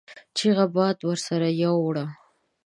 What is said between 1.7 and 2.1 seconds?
وړه.